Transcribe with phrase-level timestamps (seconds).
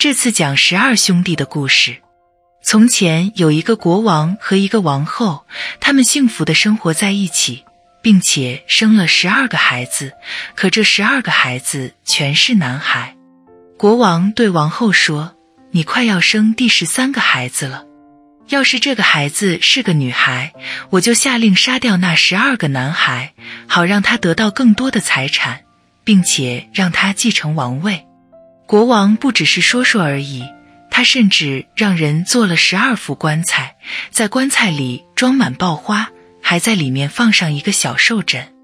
[0.00, 1.98] 这次讲十二兄弟的故事。
[2.62, 5.44] 从前有一个国王和一个王后，
[5.78, 7.66] 他们幸福的生活在一起，
[8.00, 10.14] 并且生了十二个孩子。
[10.54, 13.14] 可这十二个孩子全是男孩。
[13.76, 15.36] 国王对王后说
[15.70, 17.84] ：“你快要生第十三个孩子了。
[18.48, 20.54] 要是这个孩子是个女孩，
[20.88, 23.34] 我就下令杀掉那十二个男孩，
[23.68, 25.60] 好让他得到更多的财产，
[26.04, 28.06] 并且让他继承王位。”
[28.70, 30.44] 国王不只是说说而已。
[30.92, 33.74] 他甚至让人做了十二副棺材，
[34.12, 36.08] 在棺材里装满爆花，
[36.40, 38.54] 还在里面放上一个小兽枕。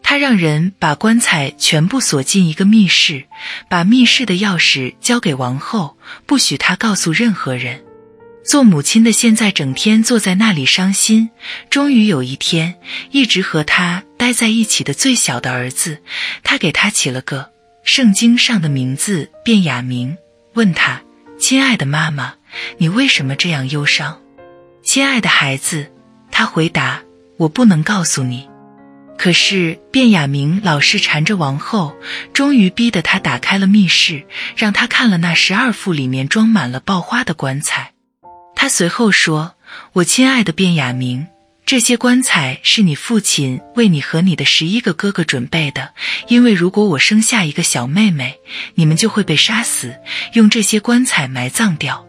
[0.00, 3.24] 他让人把棺材全部锁进一个密室，
[3.68, 7.82] 把密室的钥匙交给王后，不许她告诉任何人。
[8.44, 11.30] 做母亲的现在整天坐在那里伤心。
[11.68, 12.76] 终于有一天，
[13.10, 16.00] 一直和他待在一起的最小的儿子，
[16.44, 17.50] 他给他起了个
[17.90, 20.18] 圣经上的名字卞雅明，
[20.52, 21.00] 问他。
[21.38, 22.34] 亲爱的妈妈，
[22.76, 24.20] 你为什么这样忧伤？
[24.82, 25.90] 亲爱的孩子，
[26.30, 27.00] 他回答
[27.38, 28.46] ：“我不能告诉你。”
[29.16, 31.96] 可是卞雅明老是缠着王后，
[32.34, 37.94] 终于逼得他打开了密室，让他看了那十二副里面装满了爆花的棺材。
[38.54, 39.54] 他随后说
[39.94, 41.26] ：“我亲爱的卞雅明。”
[41.68, 45.92] 这些棺材是你父亲为你和你的十一个哥哥准备的，
[46.26, 48.36] 因为如果我生下一个小妹妹，
[48.74, 49.94] 你们就会被杀死，
[50.32, 52.06] 用这些棺材埋葬掉。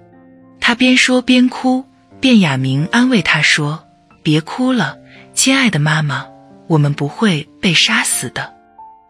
[0.62, 1.84] 他边说边哭，
[2.22, 3.84] 卞雅明安慰他说
[4.24, 4.98] ：“别哭了，
[5.34, 6.26] 亲爱的妈妈，
[6.70, 8.54] 我们不会被杀死的，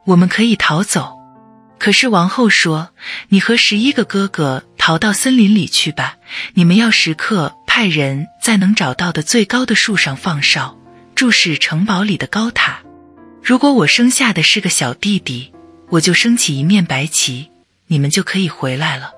[0.07, 1.13] 我们可以逃走。”
[1.77, 2.89] 可是王后说
[3.29, 6.17] ：“你和十一个哥哥逃到森林里去吧，
[6.55, 10.77] 你们要时刻。”派人在能找到的最高的树上放哨，
[11.15, 12.81] 注视城堡里的高塔。
[13.41, 15.53] 如果我生下的是个小弟弟，
[15.87, 17.49] 我就升起一面白旗，
[17.87, 19.11] 你们就可以回来了；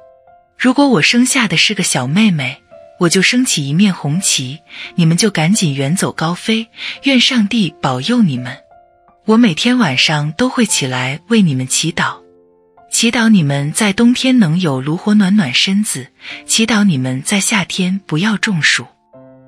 [0.59, 2.61] 如果我生下的是个小妹妹，
[2.99, 4.59] 我就升起一面红旗，
[4.93, 6.67] 你们就赶紧远走高飞。
[7.01, 8.59] 愿上帝保佑你们！
[9.25, 12.20] 我每天晚上都会起来为你们祈祷。
[12.91, 16.07] 祈祷你们在冬天能有炉火暖暖身子，
[16.46, 18.85] 祈祷你们在夏天不要中暑。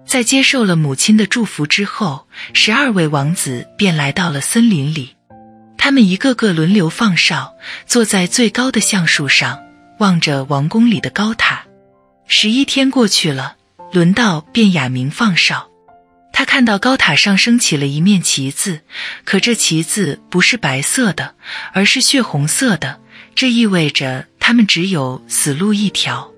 [0.08, 5.16] 在接受了母亲的祝福之后，十二位王子便来到了森林里。
[5.78, 7.54] 他们一个个轮流放哨，
[7.86, 9.62] 坐在最高的橡树上，
[10.00, 11.66] 望着王宫里的高塔。
[12.26, 13.58] 十一天过去了，
[13.92, 15.70] 轮到卞雅明放哨。
[16.32, 18.82] 他看到高塔上升起了一面旗子，
[19.26, 21.36] 可这旗子不是白色的，
[21.74, 23.00] 而是血红色的。
[23.36, 26.32] 这意味着他们只有死路一条。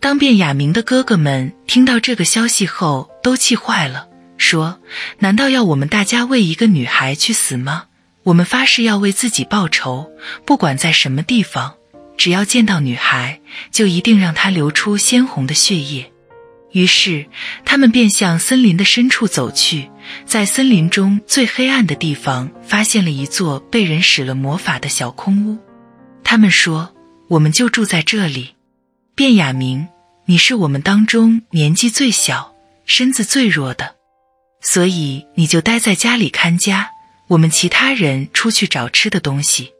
[0.00, 4.08] 当卞雅明的哥哥们听到这个消息后，都气坏了，
[4.38, 4.80] 说
[5.20, 7.84] ：“难道要我们大家为一个女孩去死吗？
[8.22, 10.10] 我们发誓要为自己报仇，
[10.46, 11.74] 不管在什么地方，
[12.16, 13.40] 只要见到女孩，
[13.70, 16.10] 就一定让她流出鲜红的血液。”
[16.72, 17.26] 于是，
[17.64, 19.90] 他们便向森林的深处走去，
[20.24, 25.58] 在森林中最黑暗的地方，发现了一座被人使了魔法的小空屋。
[26.30, 26.94] 他们说
[27.26, 28.54] ：“我们就住在这里。”
[29.18, 29.88] 卞雅明，
[30.26, 32.54] 你是我们当中年纪最小、
[32.86, 33.96] 身子最弱的，
[34.60, 36.90] 所以你就待在家里看家。
[37.26, 39.72] 我们其他人出去找吃的东西。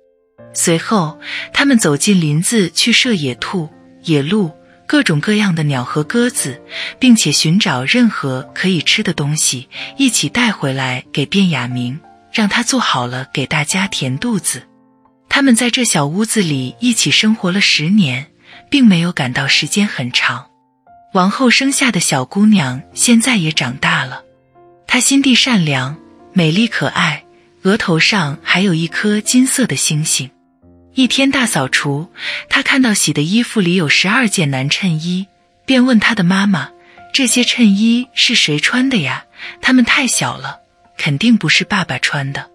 [0.52, 1.20] 随后，
[1.52, 3.68] 他们走进林子去射野兔、
[4.02, 4.50] 野鹿、
[4.88, 6.60] 各种各样的鸟和鸽子，
[6.98, 12.00] 并且寻找任何可以吃的东西，一起带回来给卞雅明，
[12.32, 14.66] 让他做好了给大家填肚子。
[15.30, 18.26] 他们在这小屋子里一起生活了十年，
[18.68, 20.48] 并没有感到时间很长。
[21.14, 24.22] 王后生下的小姑娘现在也长大了，
[24.86, 25.96] 她心地善良、
[26.32, 27.24] 美丽可爱，
[27.62, 30.30] 额头上还有一颗金色的星星。
[30.94, 32.10] 一天大扫除，
[32.48, 35.26] 她看到洗的衣服里有十二件男衬衣，
[35.64, 36.70] 便问她的妈妈
[37.14, 39.24] ：“这些衬衣是谁穿的呀？
[39.62, 40.58] 他们太小了，
[40.98, 42.50] 肯定不是爸爸穿的。”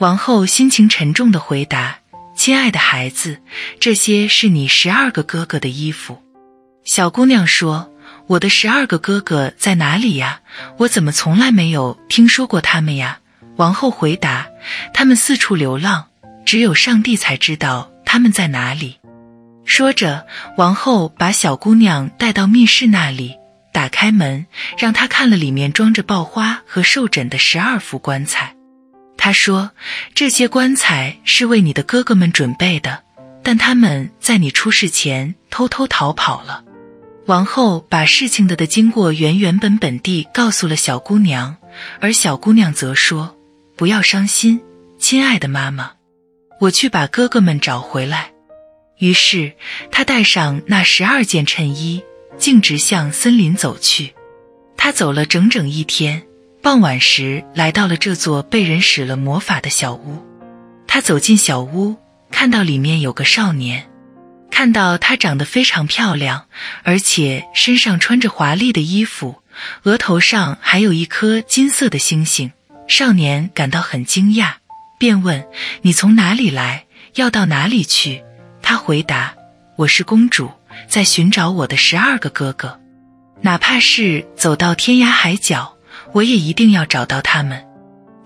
[0.00, 1.98] 王后心情沉重地回答。
[2.36, 3.38] 亲爱的孩子，
[3.80, 6.22] 这些是你十二个哥哥的衣服。
[6.84, 7.90] 小姑娘说
[8.28, 10.40] ：“我的十二个哥哥在哪里呀？
[10.76, 13.18] 我怎么从来没有听说过他们呀？”
[13.56, 14.46] 王后回答
[14.92, 16.08] ：“他们四处流浪，
[16.44, 18.98] 只有上帝才知道他们在哪里。”
[19.64, 20.26] 说着，
[20.58, 23.34] 王后把小姑娘带到密室那里，
[23.72, 24.46] 打开门，
[24.78, 28.54] 让她看了里面装着爆花和寿枕的十二副棺材。
[29.26, 29.72] 他说
[30.14, 33.02] ：“这些棺材是为你的哥哥们准备的，
[33.42, 36.62] 但他们在你出事前偷偷逃跑了。”
[37.26, 41.56] 王后把事情的的经过原原本本地告诉了小姑娘，
[41.98, 43.36] 而小姑娘则说
[43.74, 44.60] ：“不要伤心，
[44.96, 45.94] 亲爱的妈妈，
[46.60, 48.30] 我去把哥哥们找回来。”
[49.00, 49.54] 于是
[49.90, 52.04] 他带上那十二件衬衣，
[52.38, 54.14] 径直向森林走去。
[54.76, 56.25] 他走了整整一天，
[56.66, 60.26] 傍晚时来到了这座被人使了魔法的小屋。
[60.88, 61.94] 他走进小屋，
[62.32, 63.88] 看到里面有个少年，
[64.50, 66.46] 看到他长得非常漂亮，
[66.82, 69.42] 而且身上穿着华丽的衣服，
[69.84, 72.50] 额头上还有一颗金色的星星。
[72.88, 74.54] 少年感到很惊讶，
[74.98, 75.46] 便问
[75.82, 76.86] ：“你从哪里来？
[77.14, 78.24] 要到哪里去？”
[78.60, 79.36] 他回答
[79.78, 80.50] ：“我是公主，
[80.88, 82.80] 在寻找我的十二个哥哥，
[83.42, 85.75] 哪怕是走到天涯海角，
[86.12, 87.64] 我也一定要找到他们。”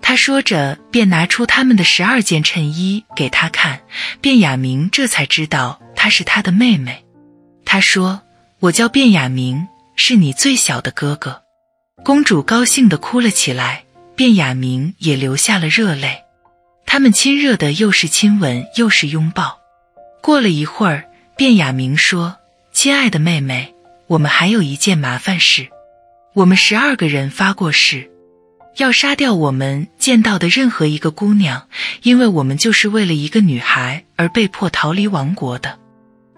[0.02, 3.80] 他说着，便拿出他们的十二件衬衣给他看。
[4.20, 7.04] 卞雅明这才知道她是他的妹妹。
[7.64, 8.22] 他说
[8.58, 11.42] ：“我叫卞雅明，是你最小的哥哥。”
[12.02, 13.84] 公主高兴地哭了起来，
[14.16, 16.24] 卞雅明也流下了热泪。
[16.86, 19.58] 他们亲热的又是亲吻又是拥抱。
[20.22, 21.04] 过了一会儿，
[21.36, 22.38] 卞雅明说
[22.72, 23.74] ：“亲爱的妹妹，
[24.08, 25.68] 我们还有一件麻烦事。
[26.32, 28.10] 我们十二个人发过誓，
[28.76, 31.68] 要杀掉我们见到的任何一个姑娘，
[32.02, 35.78] 因为我们就是为了一个女孩而被迫逃离王国的。”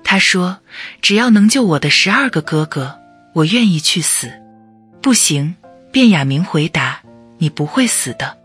[0.02, 0.60] 他说
[1.02, 2.98] ：“只要能救我的十二个哥哥，
[3.34, 4.32] 我愿意去死。”
[5.02, 5.56] 不行，
[5.92, 7.02] 卞雅明回答
[7.36, 8.38] ：“你不会死的，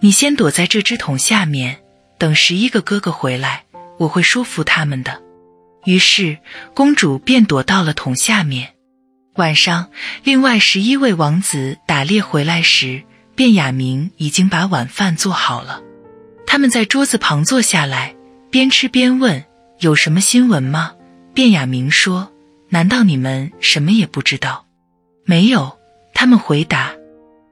[0.00, 1.78] 你先躲在这只桶下面，
[2.18, 3.64] 等十一个哥哥回来。”
[3.98, 5.22] 我会说服他们的。
[5.84, 6.38] 于是
[6.74, 8.73] 公主便躲到了桶下面。
[9.36, 9.90] 晚上，
[10.22, 13.02] 另外十一位王子打猎回来时，
[13.34, 15.82] 卞雅明已经把晚饭做好了。
[16.46, 18.14] 他们在桌子旁坐下来，
[18.50, 19.44] 边吃边问
[19.80, 20.92] ：“有什么新闻吗？”
[21.34, 22.30] 卞雅明说
[22.70, 24.66] ：“难道你们什么也不知道
[25.26, 25.78] ？”“没有。”
[26.14, 26.92] 他们回答。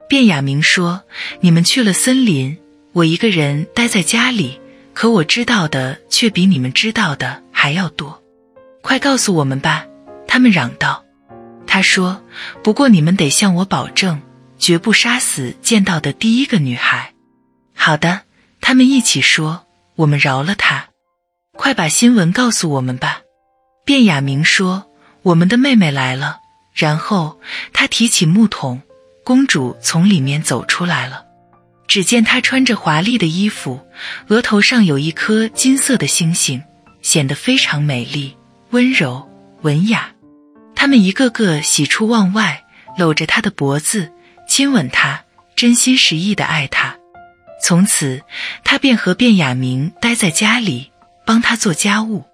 [0.09, 1.03] 卞雅明说
[1.41, 2.57] ：“你们去了森林，
[2.93, 4.57] 我一个人待在家里。”
[4.93, 8.23] 可我知道的却比你们知道的还要多，
[8.83, 9.85] 快告诉我们吧！
[10.27, 11.03] 他们嚷道。
[11.73, 12.21] 他说
[12.63, 14.21] ：“不过你们得向我保证，
[14.59, 17.15] 绝不杀死见到的第一个女孩。”
[17.73, 18.21] 好的，
[18.61, 19.65] 他们一起说
[19.97, 20.89] ：“我们饶了她。”
[21.57, 23.21] 快把新闻告诉我们吧！
[23.87, 24.85] 卞雅明说
[25.23, 26.37] ：“我们的妹妹来了。”
[26.75, 27.39] 然后
[27.73, 28.83] 他提起木桶，
[29.23, 31.25] 公主从里面走出来了。
[31.87, 33.81] 只见她穿着华丽的衣服，
[34.27, 36.61] 额头上有一颗金色的星星，
[37.01, 38.37] 显得非常美丽、
[38.69, 39.27] 温柔、
[39.63, 40.12] 文雅。
[40.83, 42.65] 他们一个个喜出望外，
[42.97, 44.11] 搂着她的脖子，
[44.49, 45.23] 亲吻她，
[45.55, 46.97] 真心实意的爱她。
[47.63, 48.21] 从此，
[48.65, 50.91] 她便和卞雅明待在家里，
[51.25, 52.25] 帮他做家务。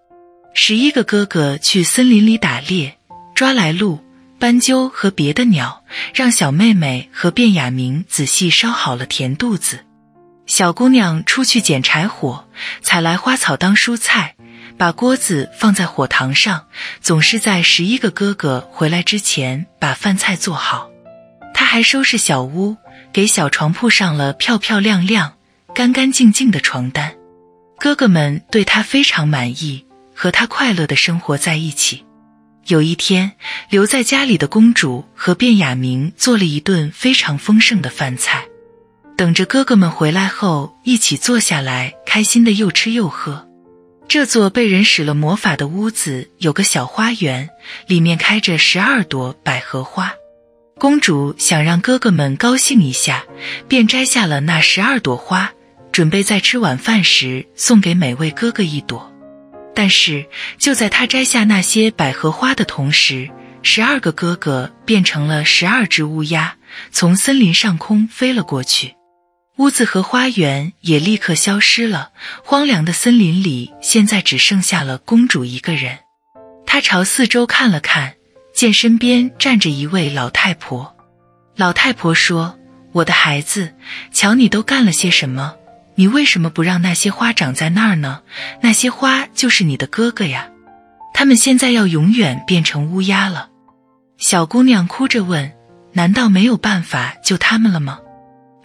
[0.56, 2.98] 十一个哥哥去森林里打猎，
[3.36, 4.04] 抓来鹿。
[4.40, 5.84] 斑鸠和别的鸟
[6.16, 9.86] 让小妹妹和卞雅明仔细烧好了填肚子。
[10.48, 12.48] 小姑娘出去捡柴火，
[12.82, 14.36] 采来花草当蔬菜，
[14.80, 16.66] 把锅子放在火塘上，
[17.02, 20.90] 总是在十一个哥哥回来之前把饭菜做好。
[21.54, 22.78] 他还收拾小屋，
[23.12, 25.34] 给小床铺上了漂漂亮亮、
[25.76, 27.14] 干干净净的床单。
[27.78, 29.86] 哥哥们对他非常满意，
[30.16, 32.06] 和他快乐的生活在一起。
[32.68, 33.34] 有一天，
[33.70, 38.46] 留在家里的公主和卞雅明做了一顿非常丰盛的饭菜，
[39.18, 43.49] 等着哥哥们回来后一起坐下来，开心的又吃又喝。
[44.10, 47.48] 这座被人使了魔法的屋子有个小花园，
[47.86, 50.12] 里面开着十二朵百合花。
[50.80, 53.24] 公主想让哥哥们高兴一下，
[53.68, 55.54] 便摘下了那十二朵花，
[55.92, 59.14] 准备在吃晚饭时送给每位哥哥一朵。
[59.76, 60.26] 但是，
[60.58, 63.30] 就在他摘下那些百合花的同时，
[63.62, 66.56] 十二个哥哥变成了十二只乌鸦，
[66.92, 68.96] 从森林上空飞了过去。
[69.60, 72.12] 屋子和花园也立刻消失了。
[72.46, 76.00] 荒凉的森林里，现在只剩下了公主一个人。
[76.66, 78.14] 她朝四周看了看，
[78.56, 80.96] 见身边站着一位老太婆。
[81.58, 82.58] 老太婆说
[82.94, 83.76] ：“我的孩子，
[84.14, 85.56] 瞧你都干了些什么。”
[85.96, 88.22] 你为什么不让那些花长在那儿呢？
[88.62, 90.48] 那些花就是你的哥哥呀，
[91.14, 93.50] 他们现在要永远变成乌鸦了。
[94.18, 95.52] 小姑娘哭着问
[95.92, 98.00] ：“难道没有办法救他们了吗？”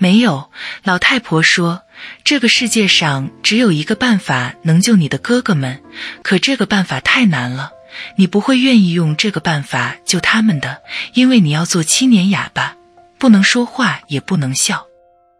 [0.04, 0.50] 没有，
[0.82, 1.80] 老太婆说
[2.24, 5.80] ：“这个世界上只有一个办法能救你的哥哥们，
[6.22, 7.70] 可这个办法太难了，
[8.18, 10.82] 你不会愿意用这个办法救他们的，
[11.14, 12.76] 因为你要做七年哑巴，
[13.16, 14.84] 不能说话，也不能笑。”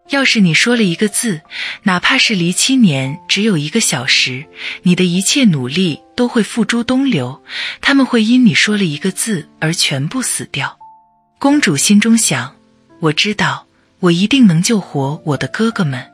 [0.09, 1.43] 要是你说了一个字，
[1.83, 4.47] 哪怕是离七年只有一个小时，
[4.85, 7.45] 你的一切努力都会付诸东流。
[7.83, 10.79] 他们会因你说了一个字而全部死掉。
[11.39, 12.57] 公主心中想：
[13.01, 13.64] 我知道，
[14.05, 16.11] 我一定能救活我的哥哥们。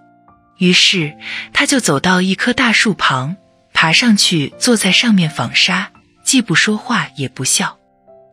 [0.58, 1.16] 于是，
[1.52, 3.36] 他就走到一棵大树旁，
[3.74, 5.90] 爬上去坐在上面纺纱，
[6.22, 7.78] 既不说话也不笑。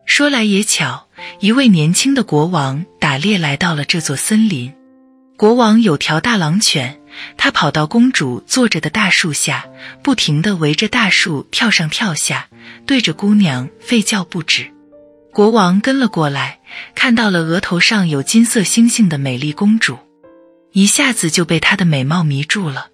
[0.04, 1.08] 说来也巧，
[1.40, 4.72] 一位年轻的国王打猎来到了这座森林。
[5.36, 7.00] 国王有条大狼犬，
[7.36, 9.66] 他跑到公主坐着的大树下，
[10.04, 12.46] 不停地围着大树跳上跳下，
[12.86, 14.70] 对着姑娘吠叫不止。
[15.38, 16.58] 国王跟了过来，
[16.96, 19.96] 看到了额头上有金色星星的美丽公主，
[20.72, 22.88] 一下子就被她的美貌迷住了。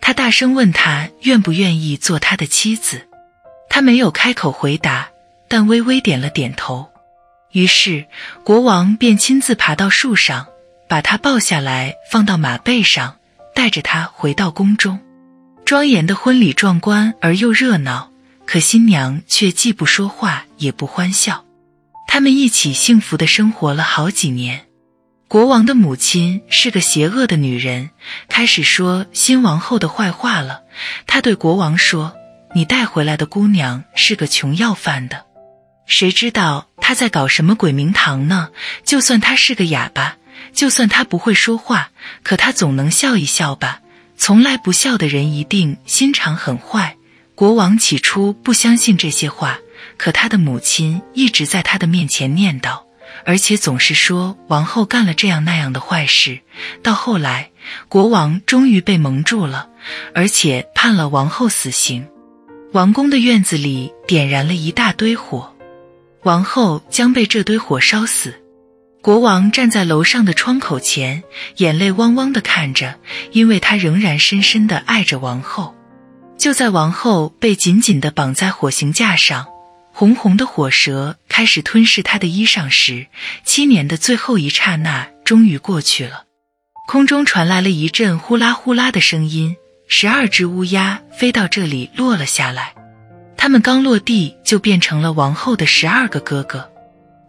[0.00, 3.06] 他大声问她愿不愿意做他的妻子，
[3.68, 5.10] 她没有开口回答。
[5.46, 6.88] 但微微点了点头，
[7.52, 8.06] 于是
[8.42, 10.48] 国王便亲自爬到树上，
[10.88, 13.18] 把她抱下来，放到马背上，
[13.54, 14.98] 带着她回到宫中。
[15.64, 18.10] 庄严的婚礼壮观而又热闹，
[18.44, 21.45] 可新娘却既不说话也不欢笑。
[22.16, 24.64] 他们一起幸福的生活了好几年。
[25.28, 27.90] 国王的母亲是个邪恶的女人，
[28.30, 30.62] 开始说新王后的坏话了。
[31.06, 32.14] 她对国王说
[32.56, 35.26] ：“你带回来的姑娘是个穷要饭的。”
[35.86, 38.48] 谁知道她在搞什么鬼名堂呢？
[38.82, 40.16] 就算她是个哑巴，
[40.54, 41.90] 就算她不会说话，
[42.22, 43.82] 可她总能笑一笑吧。
[44.16, 46.96] 从来不笑的人一定心肠很坏。
[47.34, 49.58] 国王起初不相信这些话，
[49.96, 52.82] 可他的母亲一直在他的面前念叨，
[53.24, 56.40] 而且总是说王后干了这样那样的坏事。
[56.82, 57.50] 到后来，
[57.88, 59.68] 国王终于被蒙住了，
[60.14, 62.06] 而且判了王后死刑。
[62.72, 65.54] 王宫的院子里点燃了一大堆火。
[66.22, 68.42] 王后将被这堆火烧死，
[69.00, 71.22] 国王站在楼上的窗口前，
[71.58, 72.96] 眼泪汪汪地看着，
[73.30, 75.74] 因为他仍然深深地爱着王后。
[76.36, 79.46] 就在王后被紧紧地绑在火刑架上，
[79.98, 83.06] 红红的火舌开始吞噬她的衣裳时，
[83.44, 86.24] 七年的最后一刹那终于过去了。
[86.86, 89.56] 空中传来了一阵呼啦呼啦的声音，
[89.88, 92.74] 十二只乌鸦飞到这里落了下来。
[93.38, 96.70] 他们刚落地，就变成了王后的十二个哥哥。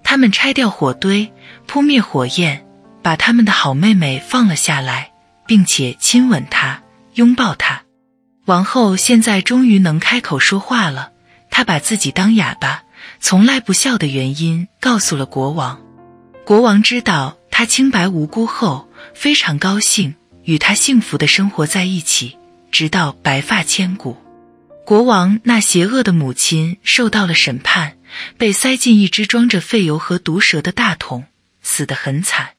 [0.04, 1.32] 他们拆掉火堆，
[1.68, 2.66] 扑灭火焰，
[3.02, 5.14] 把他们的好妹妹放了下来，
[5.46, 6.82] 并且亲吻她，
[7.14, 7.84] 拥抱她。
[8.44, 11.14] 王后现在终于能开口说话了。
[11.58, 12.84] 他把自己当哑巴，
[13.20, 15.82] 从来不笑的原因告诉了国王。
[16.46, 22.38] 国王知道他清白无辜后，非常高兴，与他幸福的生活在一起，
[22.72, 24.16] 直到白发千古。
[24.86, 27.98] 国王那邪恶的母亲受到了审判，
[28.38, 31.26] 被塞进一只装着废油和毒蛇的大桶，
[31.64, 32.50] 死得很惨。